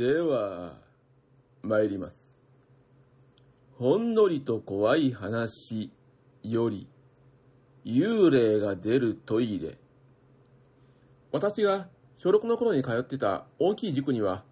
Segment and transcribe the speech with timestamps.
[0.00, 0.78] では、
[1.60, 2.14] 参ります。
[3.76, 5.92] ほんのりと怖い話
[6.42, 6.88] より、
[7.84, 9.76] 幽霊が出るトイレ。
[11.32, 14.42] 私が小6の頃に通ってた大きい塾には、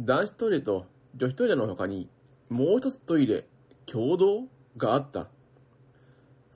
[0.00, 2.10] 男子トイレと女子トイレの他に、
[2.48, 3.46] もう一つトイレ、
[3.86, 5.28] 共同があった。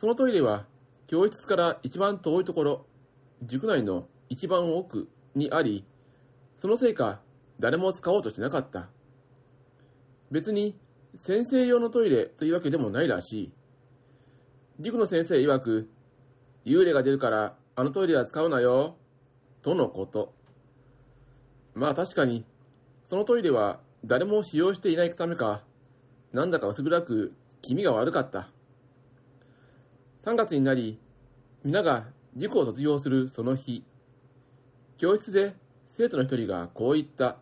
[0.00, 0.66] そのトイレは、
[1.06, 2.86] 教室から一番遠いところ、
[3.44, 5.84] 塾内の一番奥にあり、
[6.60, 7.20] そのせいか、
[7.60, 8.88] 誰も使おうとしなかった。
[10.30, 10.76] 別に、
[11.16, 13.52] 先生用のトイレというわけでもないらしい。
[14.80, 15.88] 塾の先生曰く、
[16.64, 18.96] 幽霊が出るから、あのトイレは使うなよ、
[19.62, 20.34] とのこと。
[21.74, 22.44] まあ確かに、
[23.08, 25.62] そのトイレは誰も使用していないためか、
[26.32, 28.48] なんだか薄暗く気味が悪かった。
[30.24, 30.98] 3月になり、
[31.62, 33.84] 皆が塾を卒業するその日、
[34.98, 35.54] 教室で
[35.96, 37.36] 生徒の一人がこう言った。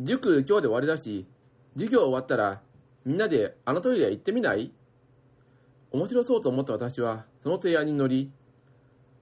[0.00, 1.26] 塾今日で終わりだし、
[1.74, 2.60] 授業終わったら
[3.04, 4.72] みんなであのトイレ行ってみない？
[5.92, 8.32] 面白そうと思った私はその提案に乗り、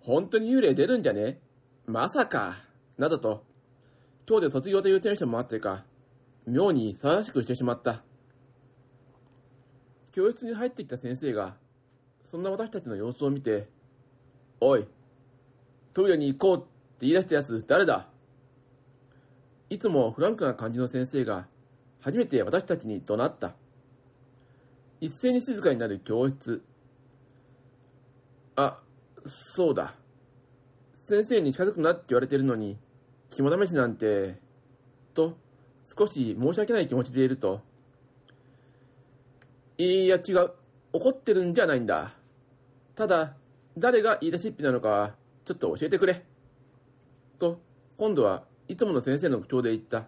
[0.01, 1.41] 本当に幽霊出るんじゃね？
[1.87, 2.65] まさか、
[2.97, 3.45] などと、
[4.29, 5.85] 今日で卒業というテンションもあってか、
[6.47, 8.03] 妙に騒がしくしてしまった。
[10.13, 11.57] 教室に入ってきた先生が、
[12.31, 13.69] そんな私たちの様子を見て、
[14.61, 14.87] おい、
[15.93, 16.67] トイレに行こう
[17.01, 18.07] 言い出したやつ誰だ？
[19.71, 21.47] いつもフランクな感じの先生が、
[22.01, 23.55] 初めて私たちに怒鳴った。
[25.01, 26.63] 一斉に静かになる教室。
[28.57, 28.81] あ、
[29.27, 29.95] そうだ。
[31.09, 32.79] 先生に近づくなって言われてるのに、
[33.31, 34.37] 肝試しなんて、
[35.15, 35.37] と、
[35.97, 37.61] 少し申し訳ない気持ちでいると、
[39.79, 40.53] いや違う、
[40.93, 42.13] 怒ってるんじゃないんだ。
[42.95, 43.37] ただ、
[43.79, 46.25] 誰が言い出しっぴなのか、ちょっと教えてくれ。
[47.41, 47.61] と、
[47.97, 50.01] 今度はいつもの先生の口調で言った。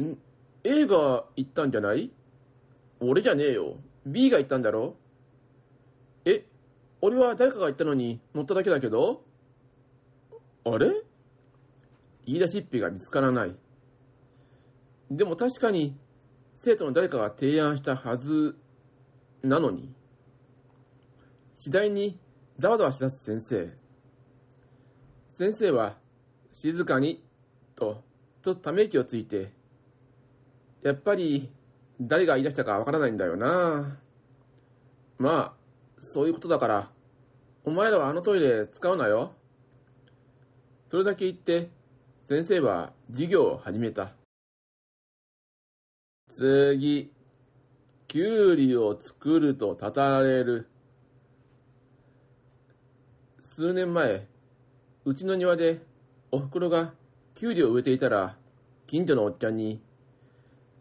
[0.00, 0.18] ん
[0.64, 2.10] ?A が言ったんじゃない？
[3.00, 3.76] 俺じゃねえよ。
[4.04, 4.96] B が言ったんだろ？
[6.24, 6.44] え？
[7.00, 9.22] 俺は誰かが言ったのに乗っただけだけど？
[10.64, 10.90] あれ？
[12.26, 13.54] 言い出しっぺが見つからない。
[15.10, 15.96] でも確かに
[16.58, 18.56] 生徒の誰かが提案したはず
[19.42, 19.94] なのに。
[21.56, 22.18] 次第に
[22.58, 23.70] ざわざわしだす先生。
[25.38, 25.96] 先生は
[26.52, 27.22] 静かに
[27.76, 28.02] と
[28.42, 29.52] ちょっとため息をついて、
[30.82, 31.48] やっぱり
[32.00, 33.98] 誰が言い出したかわからないんだよな。
[35.16, 36.90] まあ、そういうことだから、
[37.64, 39.32] お前らはあのトイレ使うなよ。
[40.90, 41.70] それだけ言って、
[42.28, 44.14] 先生は授業を始めた。
[46.32, 47.12] 次、
[48.08, 50.68] きゅうりを作るとたたられる。
[53.54, 54.26] 数年前、
[55.08, 55.80] うちの庭で
[56.30, 56.92] お袋が
[57.34, 58.36] きゅうりを植えていたら、
[58.86, 59.80] 近所のおっちゃんに、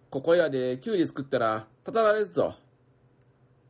[0.09, 2.55] ここやできゅうり作ったらたたられるぞ。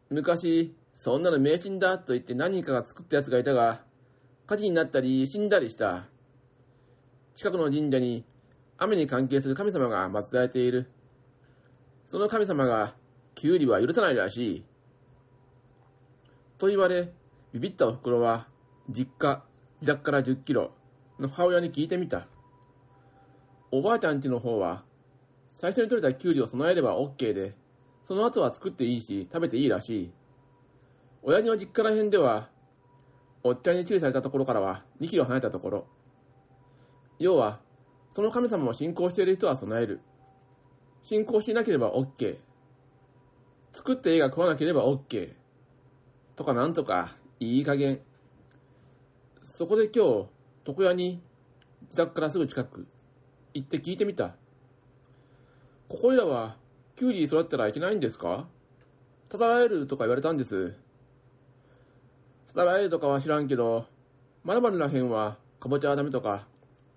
[0.10, 3.84] 昔、そんなの迷信だと言って何かが作った奴がいたが、
[4.48, 6.06] 火事になったり死んだりした。
[7.36, 8.26] 近くの神社に
[8.80, 10.90] 雨に関係する神様が祀られている。
[12.10, 12.96] その神様が、
[13.36, 14.64] きゅうりは許さないらしい。
[16.58, 17.14] と言われ、
[17.54, 18.48] ビビったお袋は、
[18.90, 19.44] 実家、
[19.82, 20.72] 自宅から10キロ
[21.20, 22.28] の母親に聞いてみた。
[23.72, 24.84] おばあちゃんちの方は、
[25.54, 27.56] 最初に取れたきゅうりを備えれば OK で、
[28.08, 30.12] その後は作っていいし、食べていいらしい。
[31.22, 32.50] 親父の実家ら辺では、
[33.44, 35.88] おっちゃんに注意されたところからは2キロ離れたところ。
[37.20, 37.60] 要は、
[38.16, 40.00] その神様を信仰している人は備える。
[41.04, 42.38] 信仰しなければ OK。
[43.74, 45.34] 作って絵が食わなければ OK。
[46.36, 48.00] とかなんとか、いい加減。
[49.58, 50.26] そこで今日、
[50.68, 51.20] 床屋に
[51.86, 52.86] 自宅からすぐ近く、
[53.56, 54.36] 行って聞いてみた。
[55.90, 56.58] ここいらは、
[56.96, 58.46] キュウリ育ったらいけないんですか？
[59.30, 60.76] たたられるとか言われたんです。
[62.50, 63.88] たたられるとかは知らんけど、
[64.44, 66.46] まるまるらへんは、かぼちゃはダメとか、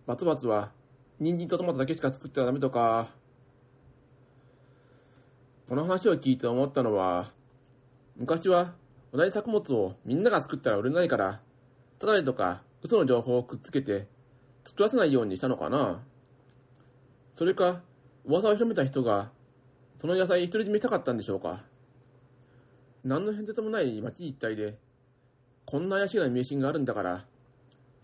[0.07, 0.71] バツバツは、
[1.19, 3.09] 人参とトマトだけしか作ったらダメとか、
[5.67, 7.33] この話を聞いて思ったのは、
[8.19, 8.75] 昔は
[9.15, 11.41] 同じ作物をみんなが作ったら売れないから、
[12.01, 14.09] ただれとか嘘の情報をくっつけて
[14.67, 16.01] 作らせないようにしたのかな
[17.37, 17.81] それか、
[18.27, 19.31] 噂を広めた人が、
[19.99, 21.63] その野菜独り占めしたかったんでしょうか
[23.03, 24.77] 何の変哲もない町一帯で、
[25.65, 27.25] こんな怪しげな迷信があるんだから、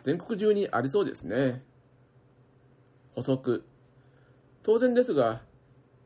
[0.04, 1.62] 全国中にありそうですね。
[3.14, 3.62] 補足。
[4.62, 5.42] 当然ですが、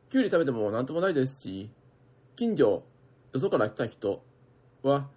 [0.09, 1.69] きゅうり食べてもなんともないですし、
[2.35, 2.83] 近所、
[3.31, 4.23] よそから来た人
[4.83, 5.07] は、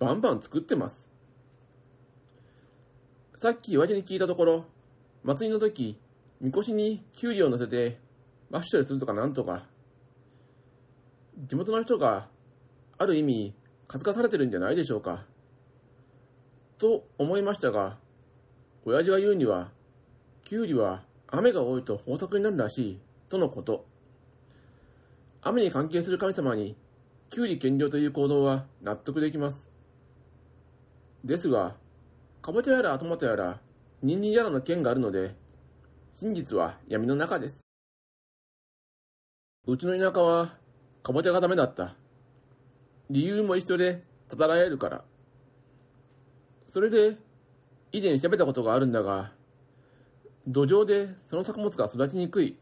[0.00, 1.01] バンバン作ってます。
[3.42, 4.66] さっき親に聞いたところ、
[5.24, 5.98] 祭りの時、
[6.40, 7.98] みこしにキュウリを乗せて、
[8.50, 9.66] マッシュルするとかなんとか、
[11.48, 12.28] 地元の人が、
[12.98, 13.52] ある意味、
[13.88, 15.24] かつかされてるんじゃないでしょうか。
[16.78, 17.98] と思いましたが、
[18.84, 19.72] 親父が言うには、
[20.44, 23.84] キュウリは雨が多いと豊作になるらしい、とのこと。
[25.40, 26.76] 雨に関係する神様に、
[27.28, 29.68] キュウリ献上という行動は納得できます。
[31.24, 31.81] ですが、
[32.42, 33.60] かぼちゃやらトマトやら、
[34.02, 35.36] ニンニンやらの剣があるので、
[36.12, 37.54] 真実は闇の中です。
[39.68, 40.56] うちの田舎は、
[41.04, 41.94] かぼちゃがダメだった。
[43.08, 45.04] 理由も一緒で、たたられるから。
[46.72, 47.16] それで、
[47.92, 49.30] 以前調べたことがあるんだが、
[50.48, 52.58] 土壌でその作物が育ちにくい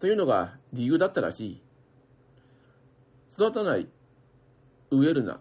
[0.00, 1.62] というのが理由だったらしい。
[3.34, 3.86] 育たない、
[4.90, 5.38] 植えるな、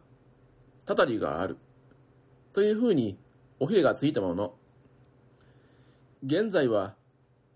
[0.85, 1.57] たたりがある。
[2.53, 3.17] というふうに
[3.61, 4.55] おひれがついたもの。
[6.25, 6.95] 現在は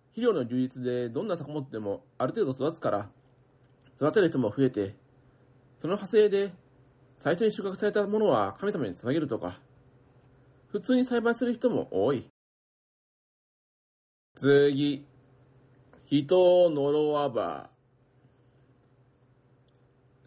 [0.09, 3.09] 肥料の充実でどんな作物でもある程度育つから、
[3.95, 4.95] 育てる人も増えて、
[5.81, 6.53] その派生で
[7.23, 9.59] 最初に収穫されたものは神様に捧げるとか、
[10.67, 12.27] 普通に栽培する人も多い。
[14.35, 15.07] 次、
[16.05, 17.71] 人を呪わば。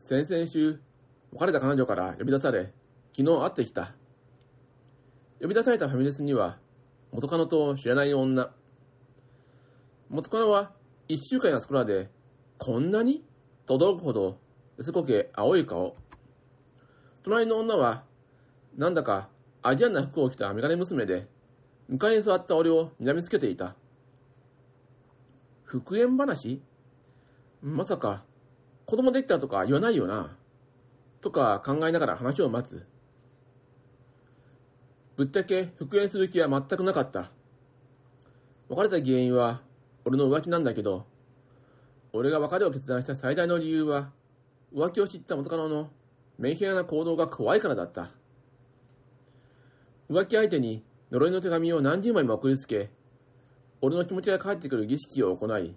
[0.07, 0.81] 先々週、
[1.31, 2.73] 別れた彼女から呼び出され、
[3.17, 3.95] 昨日会ってきた。
[5.41, 6.59] 呼び出されたファミレスには、
[7.13, 8.51] 元カノと知らない女。
[10.09, 10.73] 元カノは
[11.07, 12.11] 一週間やそこらで、
[12.59, 13.25] こんなに
[13.67, 14.39] と驚くほど、
[14.81, 15.97] すこけ青い顔。
[17.23, 18.05] 隣の女は、
[18.77, 19.29] なんだか
[19.63, 21.29] アジアンな服を着たメガネ娘で、
[21.89, 23.77] 向かいに座った俺を睨みつけていた。
[25.65, 26.63] 復縁話？
[27.63, 28.25] まさか、
[28.87, 30.37] 子供できたとか言わないよな。
[31.21, 32.87] とか考えながら話を待つ。
[35.19, 37.33] ぶっちゃけ復縁する気は全くなかった。
[38.69, 39.63] 別れた原因は
[40.05, 41.07] 俺の浮気なんだけど、
[42.13, 44.13] 俺が別れを決断した最大の理由は、
[44.73, 45.91] 浮気を知った元カノの
[46.39, 48.11] メンヘラな行動が怖いからだった。
[50.09, 52.89] 浮気相手に呪いの手紙を何十枚も送りつけ、
[53.81, 55.75] 俺の気持ちが返ってくる儀式を行い、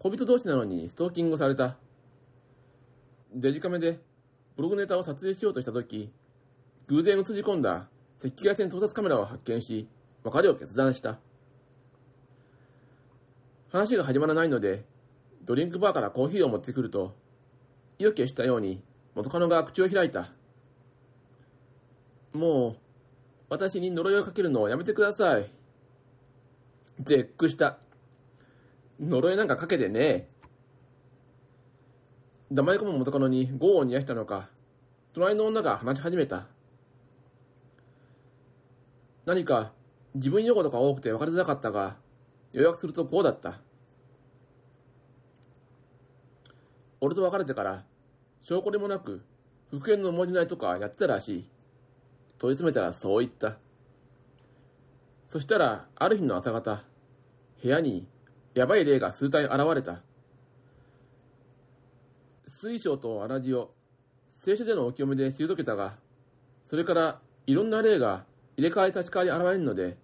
[0.00, 1.76] 小人同士なのにストーキングされた。
[3.32, 4.00] デジカメで
[4.56, 6.10] ブログネタを撮影しようとしたとき、
[6.88, 7.88] 偶然映り込んだ
[8.24, 9.88] 赤外線盗撮カメラを発見し、
[10.24, 11.18] 別れを決断した。
[13.70, 14.84] 話が始まらないので、
[15.44, 17.14] ドリンクバーからコーヒーを持ってくると、
[17.98, 18.82] 意を決したように
[19.14, 20.32] 元カノが口を開いた。
[22.32, 22.76] もう、
[23.48, 25.50] 私に呪いをかけるのをやめてください。
[27.00, 27.78] 絶句した。
[29.00, 30.28] 呪いなんかかけてね。
[32.50, 34.48] 黙り込む元カノに業を煮やしたのか、
[35.14, 36.46] 隣の女が話し始めた。
[39.28, 39.72] 何か
[40.14, 41.98] 自分用語とか多くて分かりづらかったが、
[42.52, 43.60] 予約するとこうだった。
[47.02, 47.84] 俺と別れてから、
[48.40, 49.20] 証拠でもなく、
[49.70, 51.48] 復縁の文字ないとかやってたらしい。
[52.38, 53.58] 問い詰めたらそう言った。
[55.30, 56.82] そしたら、ある日の朝方、
[57.62, 58.08] 部屋に
[58.54, 60.00] やばい霊が数体現れた。
[62.46, 63.74] 水晶とアラジオ、
[64.38, 65.96] 聖書でのお清めで退けたが、
[66.70, 68.24] それからいろんな霊が
[68.58, 69.96] 入れ替え立ち替わり現れるので、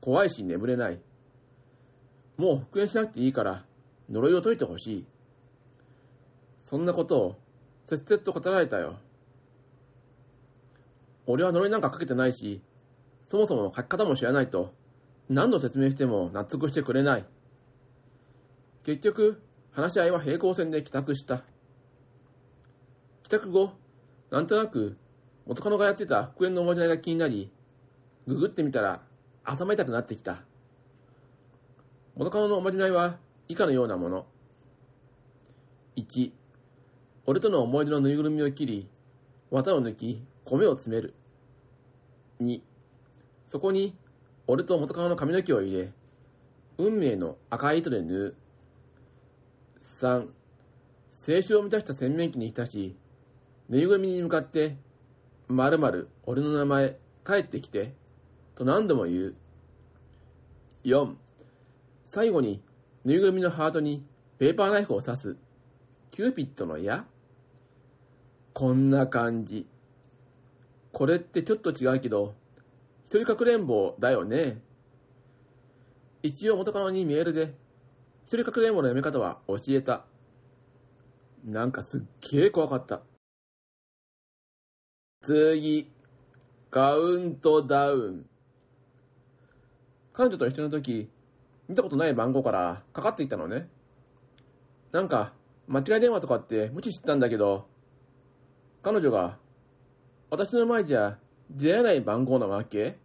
[0.00, 1.00] 怖いし眠れない。
[2.36, 3.64] もう復縁しなくていいから、
[4.10, 5.06] 呪いを解いてほしい。
[6.66, 7.36] そんなことを、
[7.86, 8.96] せっせと語られたよ。
[11.26, 12.60] 俺は呪いなんかかけてないし、
[13.28, 14.74] そもそも書き方も知らないと、
[15.28, 17.24] 何度説明しても納得してくれない。
[18.82, 21.44] 結局、話し合いは平行線で帰宅した。
[23.22, 23.70] 帰宅後、
[24.30, 24.96] なんとなく、
[25.46, 27.52] 元カノがやってた復縁のおまじないが気になり、
[28.26, 29.02] ググってみたら
[29.44, 30.42] 頭痛くなってきた。
[32.16, 34.26] 元カノのおまじないは以下のようなもの。
[35.96, 36.30] 1、
[37.26, 38.88] 俺との思い出のぬいぐるみを切り、
[39.50, 41.14] 綿を抜き、米を詰める。
[42.40, 42.62] 2、
[43.48, 43.94] そこに
[44.46, 45.92] 俺と元カノの髪の毛を入れ、
[46.78, 48.34] 運命の赤い糸で縫う。
[50.00, 52.96] 3、清酒を満たした洗面器に浸し、
[53.68, 54.76] ぬいぐるみに向かって、
[55.46, 57.92] まるまる俺の名前、帰ってきて、
[58.54, 59.34] と何度も言う。
[60.84, 61.14] 4、
[62.06, 62.62] 最後に、
[63.04, 64.06] ぬいぐるみのハートに
[64.38, 65.36] ペーパーナイフを刺す。
[66.10, 67.06] キューピッドの矢
[68.52, 69.66] こんな感じ。
[70.92, 72.34] これってちょっと違うけど、
[73.08, 74.62] 一人かくれんぼだよね。
[76.22, 77.54] 一応元カノにメールで、
[78.26, 80.04] 一人かくれんぼのやめ方は教えた。
[81.44, 83.02] なんかすっげえ怖かった。
[85.22, 85.90] 次、
[86.70, 88.26] カウントダウン。
[90.14, 91.10] 彼女と一緒の時、
[91.68, 93.68] 見たことない番号からかかってきたのね。
[94.92, 95.32] なんか、
[95.66, 97.66] 間違い電話とかって無視してたんだけど、
[98.82, 99.38] 彼女が、
[100.30, 101.18] 私の前じゃ
[101.50, 102.96] 出会えない番号なわけ？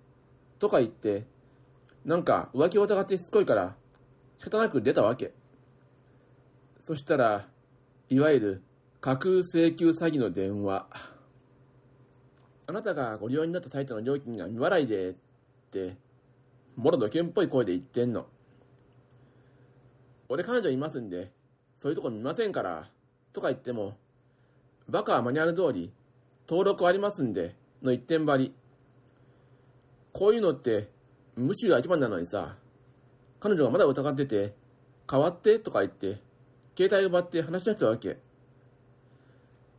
[0.59, 1.25] とか言って、
[2.05, 3.75] なんか浮気を疑ってしつこいから
[4.37, 5.33] 仕方なく出たわけ。
[6.79, 7.47] そしたら、
[8.09, 8.63] いわゆる
[9.01, 10.87] 架空請求詐欺の電話。
[12.67, 15.13] あなたがご利用になったサイトの料金が未払いでっ
[15.71, 15.97] て、
[16.79, 18.25] もろ土建っぽい声で言ってんの。
[20.29, 21.29] 俺彼女いますんで、
[21.81, 22.89] そういうとこ見ませんから、
[23.33, 23.97] とか言っても、
[24.87, 25.91] バカはマニュアル通り、
[26.47, 28.53] 登録ありますんで、の一点張り。
[30.13, 30.89] こういうのって、
[31.35, 32.55] むしろ一番なのにさ、
[33.41, 34.55] 彼女がまだ疑ってて、
[35.11, 36.21] 変わってとか言って、
[36.77, 38.19] 携帯奪って話し出したわけ。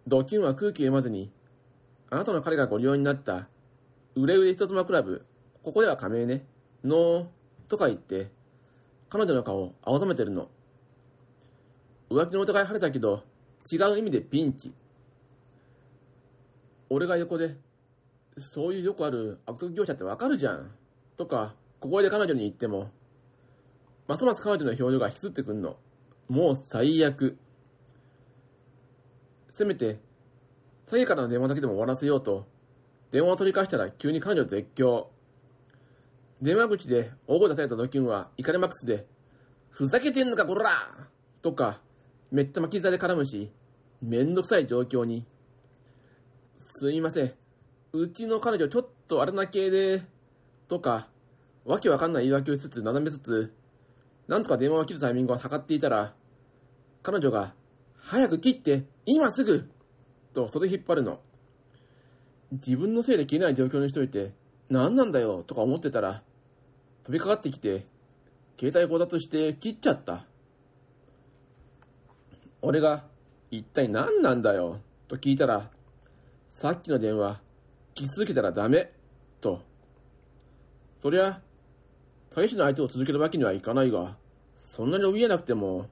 [0.07, 1.33] ドキュンは空気読まずに、
[2.11, 3.49] あなたの彼がご利用になった、
[4.15, 5.25] 売れ売れ人妻クラブ、
[5.63, 6.45] ここでは加盟ね、
[6.85, 7.27] のー、
[7.69, 8.31] とか言って、
[9.09, 10.49] 彼女の顔を青ざめてるの。
[12.11, 13.23] 浮気の疑い晴れたけど、
[13.71, 14.73] 違う意味でピンチ。
[16.89, 17.57] 俺が横で、
[18.39, 20.71] そういうよくある悪徳業者ってわかるじゃん。
[21.17, 22.91] とか、ここで彼女に言っても、
[24.09, 25.77] ますます彼女の表情が引きつってくんの。
[26.29, 27.39] もう最悪。
[29.51, 30.01] せめて、
[30.91, 32.47] 詐欺からの電話だけでも終わらせようと、
[33.13, 35.07] 電話を取り返したら急に彼女絶叫。
[36.43, 39.07] 電話口で大声出されたドキュンは怒りマックスで、
[39.69, 40.71] ふざけてんのかこら
[41.43, 41.81] とか、
[42.31, 43.53] めった巻き座で絡むし、
[44.01, 45.27] めんどくさい状況に。
[46.69, 47.33] すいません。
[47.93, 50.03] うちの彼女ちょっとあれな系で、
[50.67, 51.09] とか、
[51.67, 53.53] わけわかんない言い訳をしつつ、斜めつつ、
[54.27, 56.15] なんとか電話を切るタイミングを測っていたら、
[57.03, 57.55] 彼女が、
[57.97, 59.71] 早く切って今すぐ
[60.33, 61.21] と袖引っ張るの。
[62.51, 64.33] 自分のせいで切れない状況にしといて、
[64.71, 66.23] 何なんだよとか思ってたら、
[67.05, 67.87] 飛びかかってきて、
[68.59, 70.25] 携帯強奪して切っちゃった。
[72.63, 73.05] 俺が、
[73.51, 75.71] 一体何なんだよ、と聞いたら、
[76.61, 77.41] さっきの電話、
[77.95, 78.93] 聞き続けたらダメ、
[79.41, 79.63] と。
[81.03, 81.41] そりゃ、
[82.35, 84.17] 大使の相手を続けるわけにはいかないが、
[84.69, 85.89] そんなに怯えなくても、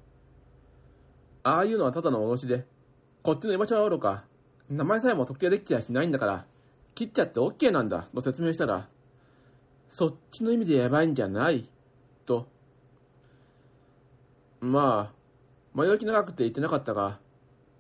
[1.43, 2.67] ああいうのはただの脅しで、
[3.23, 4.25] こっちの居場所はおろか、
[4.69, 6.45] 名前さえも特定できてやしないんだから、
[6.95, 8.89] 切っちゃって OK なんだ、と説明したら、
[9.91, 11.69] そっちの意味でやばいんじゃない、
[12.27, 12.49] と。
[14.61, 15.15] まあ、
[15.75, 17.21] 前置き長くて言ってなかったが、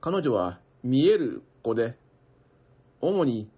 [0.01, 1.97] 彼女は見える子で、
[3.01, 3.51] 主に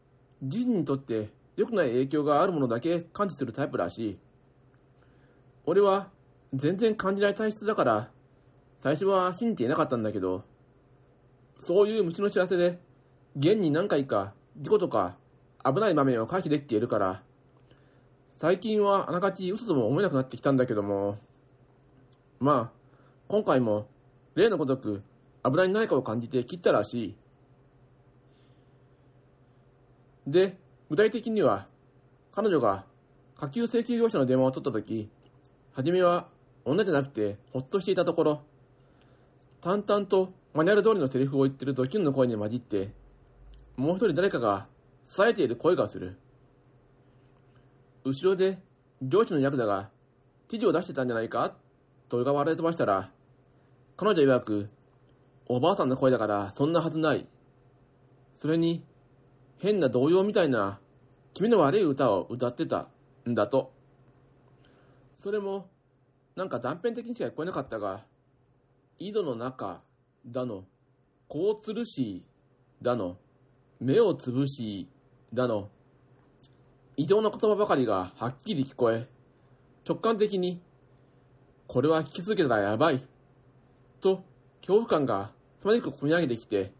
[0.43, 4.19] 自身にとって良くない影響があるものだけ感知するタイプらしい。
[5.67, 6.09] 俺は
[6.55, 8.11] 全然感じない体質だから、
[8.83, 10.45] 最初は信じていなかったんだけど、
[11.59, 12.81] そういう虫の知らせで、
[13.37, 15.17] 現に何回か事故とか
[15.65, 17.23] 危ない場面を回避できているから、
[18.41, 21.19] 最近はあながち嘘とも思えなくなってきたんだけども、
[22.39, 22.81] まあ、
[23.29, 23.87] 今回も
[24.35, 25.03] 例のごとく
[25.43, 27.17] 油に何かを感じて切ったらしい。
[30.27, 30.57] で、
[30.89, 31.67] 具体的には、
[32.33, 32.87] 彼女が
[33.37, 35.11] 下級請求業者の電話を取ったとき、
[35.75, 36.27] 初めは
[36.65, 38.43] 女じゃなくてほっとしていたところ、
[39.61, 42.89] 淡々とマニュアル通りのセリフを言ってるドキュンの声に混じって、
[43.77, 44.67] もう一人誰かが
[45.07, 46.17] 囁えている声がする。
[48.05, 48.59] 後ろで
[49.03, 49.91] 上司のヤクザが
[50.49, 51.55] 知事を出してたんじゃないか
[52.09, 53.11] とが笑い飛ばしたら、
[53.97, 54.71] 彼女曰く、
[55.47, 57.27] おばあさんの声だからそんなはずない。
[58.41, 58.85] それに、
[59.59, 60.81] 変な童謡みたいな
[61.35, 62.89] 気味の悪い歌を歌ってた
[63.29, 63.73] んだと。
[65.23, 65.69] それも、
[66.35, 68.05] なんか断片的にしか聞こえなかったが、
[68.99, 69.83] 井戸の中
[70.27, 70.65] だの、
[71.29, 72.25] こうつるし
[72.83, 73.19] だの、
[73.79, 74.89] 目をつぶし
[75.33, 75.69] だの、
[77.01, 79.09] 異常な言葉ばかりがはっきり聞こえ、
[79.89, 80.61] 直感的に、
[81.67, 83.01] これは聞き続けたらやばい、
[84.03, 84.23] と
[84.61, 86.75] 恐怖感がつまじく込み上げてきて、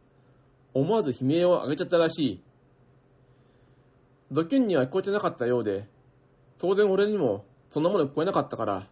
[0.75, 2.43] 思わず悲鳴を上げちゃったらしい。
[4.31, 5.89] ドキュンには聞こえてなかったようで、
[6.59, 8.87] 当然俺にもそんなもの聞こえなかったから、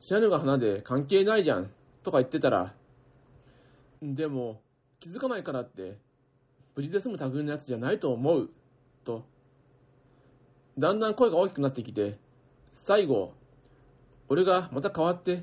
[0.00, 1.70] 知らぬが花で関係ないじゃん、
[2.02, 2.72] とか言ってたら、
[4.00, 4.62] でも、
[4.98, 5.98] 気づかないからって、
[6.74, 8.48] 無事で済む類のやつじゃないと思う、
[9.04, 9.26] と。
[10.78, 12.18] だんだん声が大きくなってきて、
[12.84, 13.32] 最後、
[14.28, 15.42] 俺がまた変わって、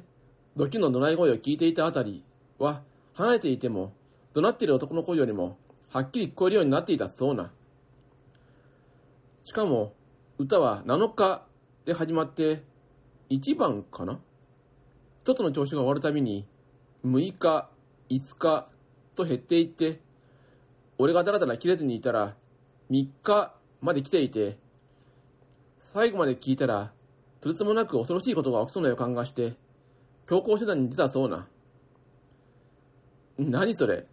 [0.55, 2.23] ドキの怒鳴り声を聞いていたあたり
[2.57, 3.91] は、離れていても、
[4.33, 5.57] 怒鳴っている男の声よりも、
[5.89, 7.51] はっきり聞こえるようになっていたそうな。
[9.43, 9.93] しかも、
[10.37, 11.45] 歌は7日
[11.83, 12.63] で始まって、
[13.29, 14.19] 1番かな？
[15.23, 16.47] 一つの調子が終わるたびに、
[17.05, 17.69] 6日、
[18.09, 18.69] 5日
[19.15, 19.99] と減っていって、
[20.97, 22.35] 俺がだらだら切れずにいたら、
[22.89, 24.57] 3日まで来ていて、
[25.95, 26.91] 最後まで聞いたら、
[27.39, 29.53] とてつもなく恐ろしいことが起きそうな予感がして、
[30.27, 31.47] 強行手段に出たそうな。
[33.37, 34.05] 何それ？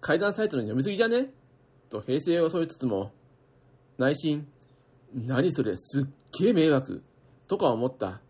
[0.00, 1.28] 階段サイトの読みすぎじゃね？
[1.90, 3.12] と平成を襲いつつも、
[3.98, 4.48] 内心、
[5.12, 5.76] 何それ？
[5.76, 6.04] すっ
[6.40, 7.04] げえ迷惑
[7.46, 8.22] とか思った。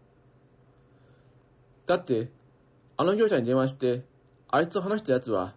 [1.86, 2.32] だって、
[2.96, 4.02] あの業者に電話して、
[4.50, 5.54] あいつと話したやつは、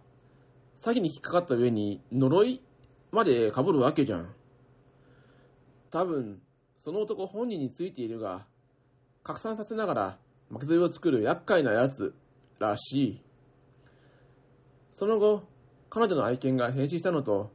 [0.80, 2.62] 詐欺に引っかかった上に呪い
[3.10, 4.32] まで被るわけじゃん。
[5.90, 6.40] 多分、
[6.84, 8.44] その男本人についているが、
[9.22, 10.18] 拡散させながら
[10.50, 12.14] 巻き添えを作る厄介なやつ
[12.58, 13.20] らしい。
[14.96, 15.44] その後、
[15.90, 17.50] 彼女の愛犬が変死したのと、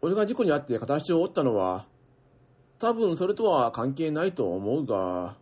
[0.00, 1.86] 俺が事故に遭って形を折ったのは、
[2.78, 5.36] 多分それとは関係ないと思うが、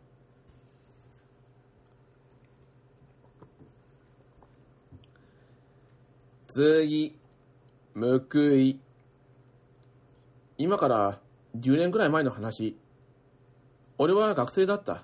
[6.49, 7.17] 次、
[7.95, 8.21] 報
[8.57, 8.81] い。
[10.59, 11.21] 今から
[11.57, 12.77] 10年くらい前の話。
[14.03, 15.03] 俺は学生だった。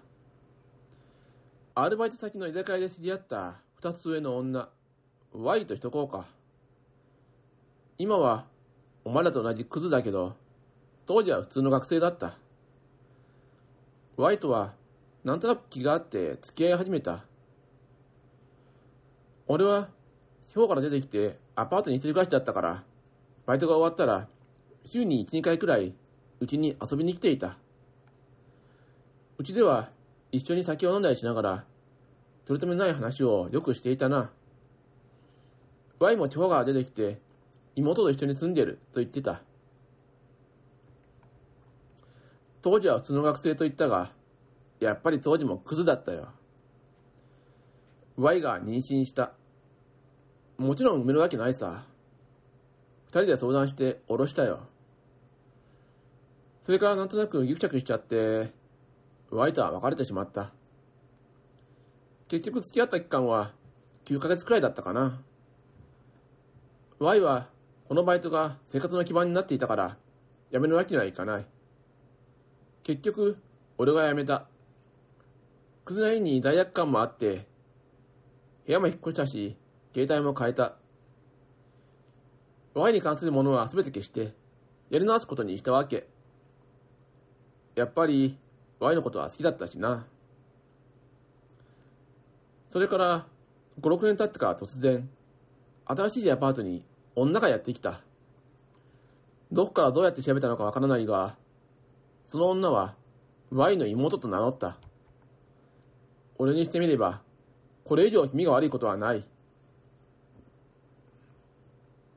[1.74, 4.70] アルバイト先の居酒屋で知り合った二つ上の女、
[5.34, 6.24] Y としとこうか。
[7.98, 8.46] 今は
[9.04, 10.34] お前らと同じクズだけど、
[11.04, 12.38] 当時は普通の学生だった。
[14.16, 14.72] ワイトは、
[15.24, 17.26] なんとなく気があって付き合い始めた。
[19.46, 19.90] 俺は、
[20.48, 22.82] 地方から出てきてアパートに一人暮らしだったから、
[23.44, 24.26] バイトが終わったら、
[24.86, 25.92] 週に1、2回くらい、
[26.40, 27.58] うちに遊びに来ていた。
[29.38, 29.90] うちでは、
[30.32, 31.64] 一緒に酒を飲んだりしながら、
[32.46, 34.30] 取り留めない話をよくしていたな。
[35.98, 37.18] ワイも地方から出てきて、
[37.74, 39.42] 妹と一緒に住んでると言ってた。
[42.62, 44.12] 当時は普通の学生と言ったが、
[44.80, 46.28] やっぱり当時もクズだったよ。
[48.16, 49.32] Y が妊娠した。
[50.56, 51.84] もちろん産めるわけないさ。
[53.08, 54.60] 二人で相談して降ろしたよ。
[56.64, 58.52] それからなんとなくギクシャクしちゃって、
[59.36, 60.50] Y とは別れてしまった。
[62.28, 63.52] 結局付き合った期間は
[64.06, 65.22] 9ヶ月くらいだったかな。
[66.98, 67.50] Y は
[67.86, 69.98] このバイトが生活の基盤になっていたから、
[70.50, 71.46] 辞めるわけにはいかない。
[72.82, 73.36] 結局、
[73.76, 74.46] 俺が辞めた。
[75.84, 77.46] クズな家に罪悪感もあって、
[78.66, 79.56] 部屋も引っ越したし、
[79.94, 80.76] 携帯も変えた。
[82.72, 84.34] Y に関するものは全て消して、
[84.88, 86.08] やり直すことにしたわけ。
[87.74, 88.38] やっぱり、
[88.80, 90.06] Y のことは好きだったしな。
[92.70, 93.26] それから、
[93.80, 95.08] 5、6年経ってから突然、
[95.86, 96.84] 新しいアパートに
[97.14, 98.00] 女がやってきた。
[99.52, 101.36] どこからどうやって調べたのかわからないが、
[102.28, 102.94] その女は
[103.52, 104.76] Y の妹と名乗った。
[106.38, 107.22] 俺にしてみれば、
[107.84, 109.24] これ以上気味が悪いことはない。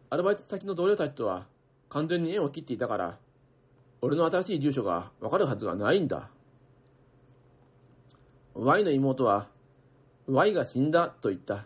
[0.10, 1.46] アルバイト先の同僚たちとは
[1.90, 3.18] 完全に縁を切っていたから、
[4.02, 6.30] 俺の新しい住所がわかるはずがないんだ。
[8.62, 9.48] Y の妹は、
[10.28, 11.66] Y が死んだと言った。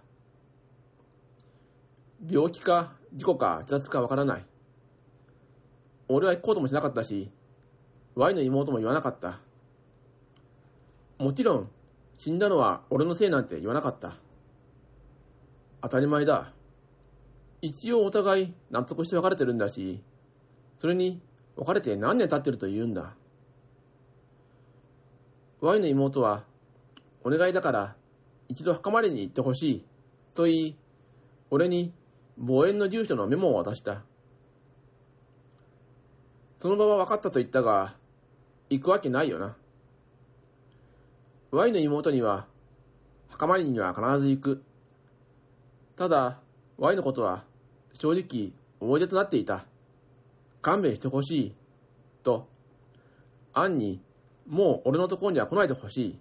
[2.30, 4.46] 病気か事故か自殺かわからない。
[6.08, 7.32] 俺は行こうともしなかったし、
[8.14, 9.40] Y の妹も言わなかった。
[11.18, 11.70] もちろん、
[12.20, 14.14] 死んだのは俺のせいなんて言わなかった。
[15.82, 16.54] 当たり前だ。
[17.64, 20.00] 一応お互い納得して別れてるんだし、
[20.78, 21.24] それに
[21.56, 23.16] 別れて何年経ってると言うんだ。
[25.60, 26.53] Y の妹は、
[27.24, 27.96] お願いだから
[28.50, 29.86] 一度墓参りに行ってほしい
[30.34, 30.78] と言い、
[31.50, 31.94] 俺に
[32.38, 34.04] 望遠の住所のメモを渡した。
[36.62, 37.96] その場は分かったと言ったが、
[38.70, 39.56] 行くわけないよな。
[41.52, 42.48] Y の妹には、
[43.30, 44.64] 墓参りには必ず行く。
[45.96, 46.40] ただ、
[46.78, 47.44] Y のことは、
[47.94, 49.66] 正直、思い出となっていた。
[50.62, 51.56] 勘弁してほしい。
[52.24, 52.48] と、
[53.54, 54.02] アンに、
[54.48, 56.20] もう俺のところには来ないでほしい。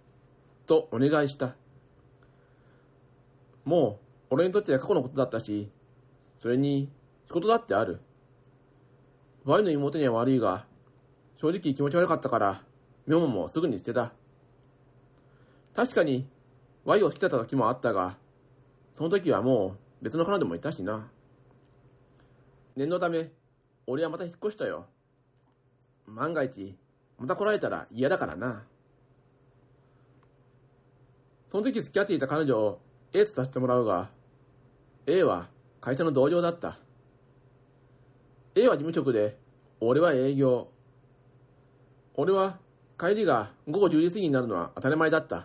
[0.66, 1.54] とお願いした。
[3.64, 5.70] もう、俺にとっては過去のことだったし、
[6.40, 6.90] それに、
[7.26, 8.00] 仕事だってある。
[9.44, 10.66] Y の妹には悪いが、
[11.36, 12.62] 正直気持ち悪かったから、
[13.06, 14.12] メモもすぐに捨てた。
[15.74, 16.28] 確かに、
[16.84, 18.16] Y を引き立た時もあったが、
[18.96, 21.08] その時はもう別の彼女もいたしな。
[22.76, 23.30] 念のため、
[23.86, 24.86] 俺はまた引っ越したよ。
[26.06, 26.76] 万が一、
[27.18, 28.64] また来られたら嫌だからな。
[31.52, 32.80] その時付き合っていた彼女を
[33.12, 34.08] A とさせてもらうが、
[35.06, 35.50] A は
[35.82, 36.78] 会社の同僚だった。
[38.54, 39.36] A は事務職で、
[39.78, 40.68] 俺は営業。
[42.14, 42.58] 俺は
[42.98, 45.44] 帰りが午後10時過ぎになるのは当たり前だった。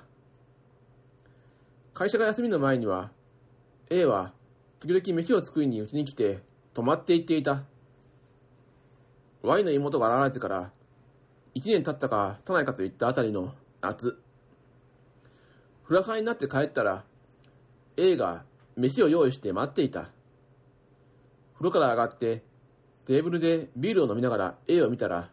[1.93, 3.12] 会社が休みの前には、
[3.89, 4.32] A は
[4.80, 6.39] 時々飯を作りにうちに来て
[6.74, 7.63] 泊まっていっていた。
[9.43, 10.72] Y の妹が現れてから、
[11.56, 14.24] 1年経ったか経たないかといったあたりの夏。
[15.88, 17.06] フラカになって帰ったら、
[17.95, 18.43] A が
[18.76, 20.10] 飯を用意して待っていた。
[21.54, 22.43] 風呂から上がって、
[23.06, 25.30] テーブルでビールを飲みながら A を見たら、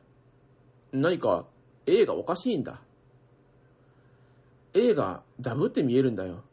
[0.93, 1.47] 何か
[1.87, 2.81] A がおかしいんだ。
[4.75, 6.45] A がダブって見えるんだよ。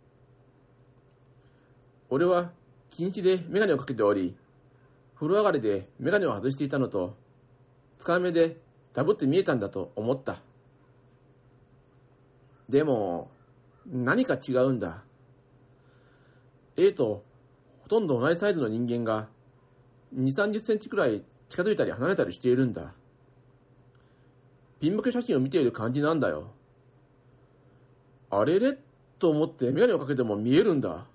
[2.09, 2.53] 俺は
[2.89, 4.35] 禁止でメガネをかけており、
[5.13, 7.15] 風呂上がりでメガネを外していたのと、
[7.99, 8.57] 使い目で
[8.95, 10.41] ダブって見えたんだと思った。
[12.67, 13.29] でも、
[13.85, 15.03] 何か違うんだ。
[16.77, 17.23] A と
[17.83, 19.27] ほとんど同じサイズの人間が
[20.15, 22.93] 2、30センチくらい近づいたり離れたりしているんだ。
[24.79, 26.51] ピンボケ写真を見ている感じなんだよ。
[28.29, 28.77] あれれ？
[29.19, 31.05] と思ってメガネをかけても見えるんだ。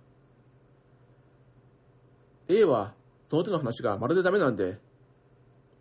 [2.48, 2.94] A は
[3.28, 4.78] その手の話がまるでダメなんで、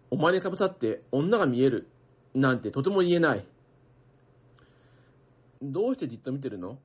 [0.10, 1.88] お前にかぶさって女が見える
[2.34, 3.46] なんてとても言えない。
[5.62, 6.80] どうしてじっと見てるの？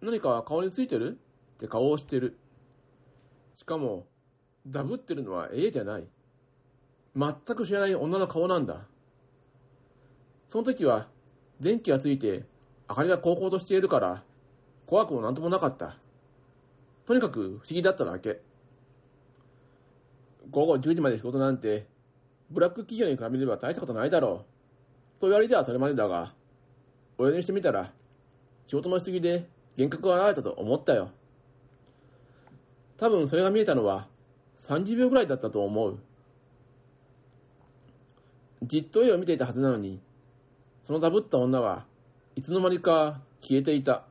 [0.00, 1.18] 何か顔についてる？
[1.56, 2.38] って顔をしてる。
[3.54, 4.06] しかも、
[4.66, 6.04] ダブってるのは A じゃない。
[7.16, 8.86] 全く知らない女の顔なんだ。
[10.48, 11.08] その時は、
[11.60, 12.44] 電気がついて、
[12.88, 14.22] 明かりが高校としているから、
[14.86, 15.96] 怖くもなんともなかった。
[17.06, 18.40] とにかく不思議だっただけ。
[20.50, 21.86] 午後10時まで仕事なんて、
[22.50, 24.44] ブラック企業に比べれば大したことないだろ
[25.18, 25.20] う。
[25.20, 26.34] と言われてはそれまでだが、
[27.18, 27.92] 俺にしてみたら、
[28.66, 29.46] 仕事のしすぎで
[29.76, 31.10] 幻覚が現れたと思ったよ。
[32.96, 34.08] 多分それが見えたのは
[34.62, 35.98] 30秒ぐらいだったと思う。
[38.62, 40.00] じっと絵を見ていたはずなのに、
[40.84, 41.84] そのダブった女は
[42.36, 44.04] いつの間にか消えていた。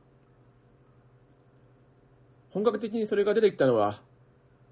[2.50, 4.00] 本格的にそれが出てきたのは、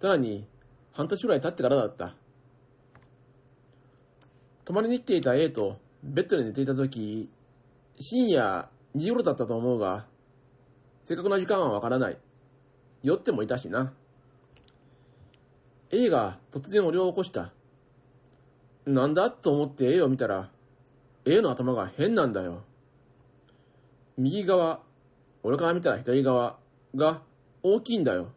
[0.01, 0.47] さらに
[0.93, 2.15] 半年ぐらい経ってからだった。
[4.65, 7.29] 泊まりに来ていた A とベッドで寝ていた時、
[8.03, 10.07] 深夜2時頃だったと思うが、
[11.07, 12.19] 正確な時間はわからない。
[13.05, 13.93] 酔ってもいたしな。
[15.93, 17.53] A が突然俺を起こした。
[18.87, 20.51] なんだと思って A を見たら、
[21.25, 22.65] A の頭が変なんだよ。
[24.19, 24.81] 右側、
[25.45, 26.59] 俺から見たら左側
[26.97, 27.23] が
[27.63, 28.33] 大きいんだよ。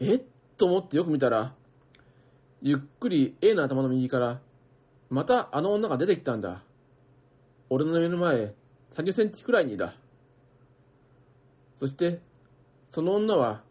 [0.00, 0.20] え
[0.58, 1.54] と思ってよく見たら、
[2.60, 4.40] ゆっくり A の頭の右から、
[5.08, 6.62] またあの女が出てきたんだ。
[7.70, 8.52] 俺の目の前、
[8.96, 9.94] 30センチくらいにだ。
[11.78, 12.20] そして、
[12.90, 13.62] その女は、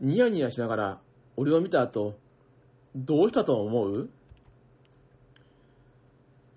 [0.00, 1.00] ニヤニヤしながら、
[1.36, 2.16] 俺を見た後、
[2.94, 4.08] どうしたと思う？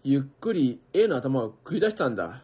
[0.04, 2.44] ゆっくり A の頭を食い出したんだ。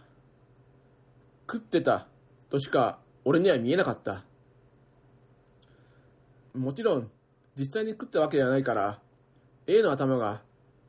[1.47, 2.07] 食ってた、
[2.49, 4.23] としか俺には見えなかった。
[6.55, 7.11] もちろん、
[7.55, 8.99] 実際に食ったわけではないから、
[9.67, 10.41] A の頭が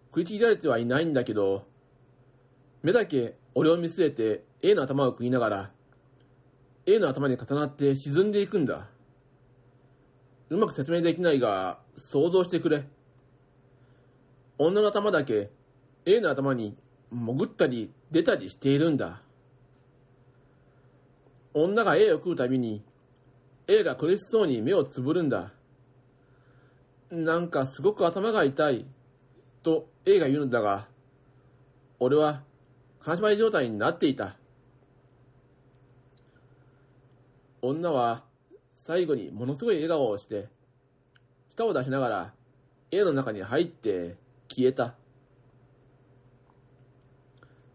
[0.06, 1.66] 食いちぎられてはいないんだけど、
[2.82, 5.70] 目だけ俺を見据えて A の頭を食いながら、
[6.86, 8.88] A の頭に重なって沈んでいくんだ。
[10.48, 12.84] うまく説明できないが、想像してくれ。
[14.58, 15.50] 女の頭だけ
[16.04, 16.76] A の頭に
[17.10, 19.22] 潜ったり出たりしているんだ。
[21.54, 22.82] 女が A を食うたびに、
[23.66, 25.52] A が苦しそうに目をつぶるんだ。
[27.10, 28.86] なんかすごく頭が痛い、
[29.62, 30.88] と A が言うのだが、
[31.98, 32.42] 俺は
[33.04, 34.36] 金縛り状態になっていた。
[37.60, 38.24] 女は
[38.86, 40.48] 最後にものすごい笑顔をして、
[41.50, 42.32] 舌を出しながら
[42.92, 44.16] A の中に入って
[44.48, 44.94] 消えた。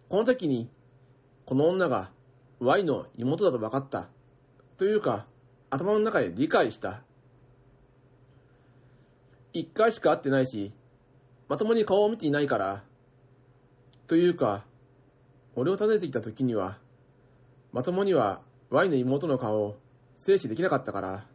[0.09, 0.69] この時に、
[1.45, 2.11] この女が
[2.59, 4.07] Y の妹だと分かった。
[4.77, 5.25] というか、
[5.69, 7.01] 頭の中で理解した。
[9.51, 10.71] 一回しか会ってないし、
[11.49, 12.83] まともに顔を見ていないから、
[14.07, 14.63] というか、
[15.59, 16.77] 俺を訪ねてきた時には、
[17.73, 19.79] まともには Y の妹の顔を
[20.19, 21.25] 静止できなかったから、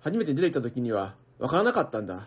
[0.00, 2.26] 初めて出てきた時には分からなかったんだ。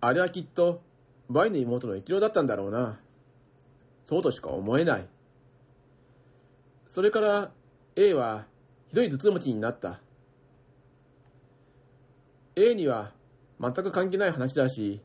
[0.00, 0.82] あれはきっと、
[1.28, 2.98] Y の妹の生き量だったんだろうな。
[4.08, 5.08] そうとしか思えない。
[6.96, 7.52] それから
[7.94, 8.46] A は
[8.88, 10.00] ひどい頭痛持ちになった。
[12.56, 13.12] A には
[13.60, 15.00] 全く関係ない話だし、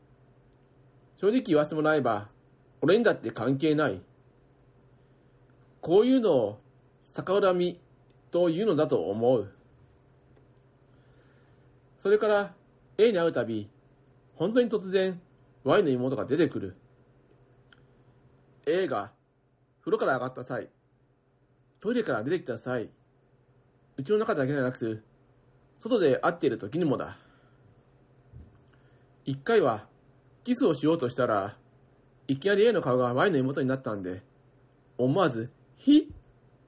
[1.20, 2.31] 正直言わせてもらえば、
[2.82, 4.02] 俺にだって関係ない。
[5.80, 6.60] こういうのを
[7.14, 7.80] 逆恨み
[8.30, 9.52] というのだと思う。
[12.02, 12.54] それから
[12.98, 13.70] A に会うたび、
[14.34, 15.20] 本当に突然
[15.64, 16.76] Y の妹が出てくる。
[18.66, 19.12] A が
[19.80, 20.68] 風呂から上がった際、
[21.80, 22.90] トイレから出てきた際、
[23.96, 25.04] うちの中だけじゃなく、
[25.80, 27.16] 外で会っている時にもだ。
[29.24, 29.86] 一回は
[30.42, 31.56] キスをしようとしたら、
[32.28, 34.22] いきなり A の顔が Y の妹になったんで、
[34.98, 36.14] 思わずひっ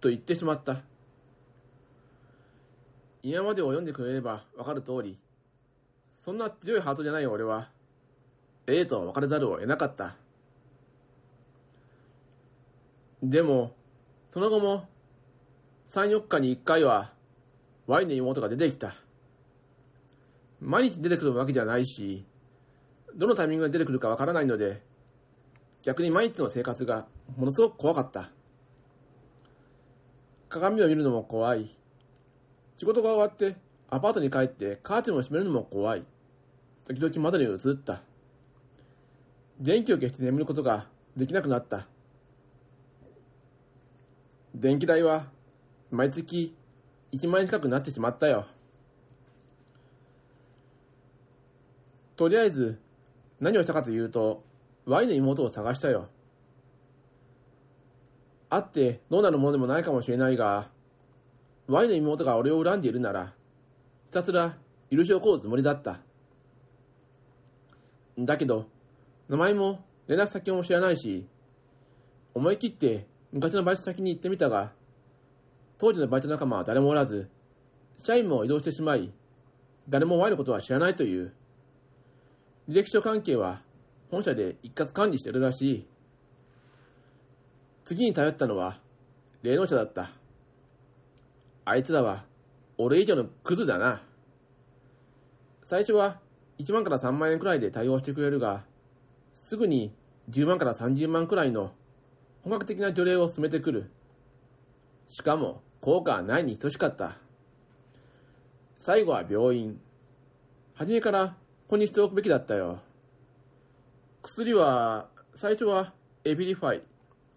[0.00, 0.82] と言ってしまった。
[3.22, 5.18] 今までを読んでくれればわかる通り、
[6.24, 7.70] そんな強いハートじゃない俺は、
[8.66, 10.16] ええと別れざるを得なかった。
[13.22, 13.72] でも、
[14.32, 14.86] その後も、
[15.90, 17.12] 3、4日に1回は、
[17.86, 18.94] Y の妹が出てきた。
[20.60, 22.26] 毎日出てくるわけじゃないし、
[23.14, 24.82] どのタイミングで出てくるかわからないので、
[25.84, 28.30] 逆に毎日の生活がものすごく怖かった。
[30.48, 31.76] 鏡を見るのも怖い。
[32.78, 33.56] 仕事が終わって
[33.90, 36.04] アパートに帰ってカーテンを閉めるのも怖い。
[36.88, 38.02] 時々窓に映った。
[39.60, 41.86] 電気を消して眠ることができなくなった。
[44.54, 45.26] 電気代は
[45.90, 46.56] 毎月
[47.12, 48.46] 1万円近くなってしまったよ。
[52.16, 52.80] とりあえず
[53.40, 54.43] 何をしたかというと、
[54.86, 56.08] Y の妹を探したよ。
[58.50, 60.68] 会ってどうなるものでもないかもしれないが、
[61.66, 63.32] Y の妹が俺を恨んでいるなら、
[64.06, 64.56] ひたすら
[64.90, 66.00] 許しを請うつもりだった。
[68.18, 68.66] だけど、
[69.28, 71.26] 名前も連絡先も知らないし、
[72.34, 74.72] 思い切って昔のバイト先に行ってみたが、
[75.78, 77.28] 当時のバイト仲間は誰もおらず、
[77.98, 79.10] 社員も移動してしまい、
[79.88, 81.32] 誰も Y のことは知らないという。
[82.68, 83.62] 履歴書関係は
[84.10, 85.86] 本社で一括管理してるらしい。
[87.84, 88.80] 次に頼ったのは、
[89.42, 90.10] 霊能者だった。
[91.64, 92.24] あいつらは、
[92.78, 94.02] 俺以上のクズだな。
[95.66, 96.20] 最初は
[96.58, 98.64] 1万から3万円くらいで対応してくれるが、
[99.44, 99.94] すぐに
[100.30, 101.72] 10万から30万くらいの
[102.42, 103.90] 本格的な除霊を進めてくる。
[105.08, 107.18] しかも、効果はないに等しかった。
[108.78, 109.80] 最後は病院。
[110.74, 111.34] 初めからこ
[111.68, 112.80] こにしておくべきだったよ。
[114.24, 115.92] 薬は、最初は
[116.24, 116.82] エビリファイ。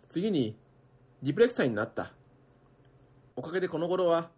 [0.09, 0.55] 次に
[1.21, 2.13] ディプレクサイになった。
[3.35, 4.29] おかげでこの頃は、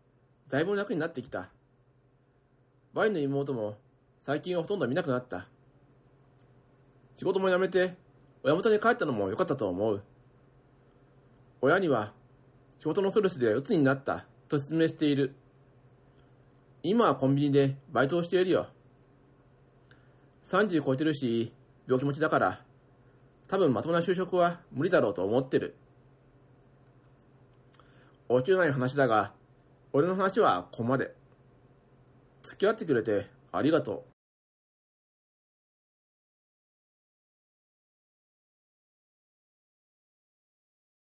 [0.49, 1.51] だいぶ楽になってきた。
[2.95, 3.75] バイの妹も
[4.25, 5.47] 最近はほとんど見なくなった。
[7.17, 7.95] 仕事も辞めて、
[8.43, 10.01] 親元に帰ったのも良かったと思う。
[11.61, 12.13] 親には、
[12.79, 15.35] 仕事のストレスで鬱になったと説明している。
[16.81, 18.69] 今はコンビニでバイトをしているよ。
[20.49, 21.53] 30超えてるし、
[21.89, 22.61] 病気持ちだから、
[23.47, 25.75] 多分まともな就職は無理だろうと思ってる。
[28.29, 29.33] おきない話だが、
[29.91, 31.15] 俺の話はここまで。
[32.43, 34.18] 付き合ってくれてありがとう。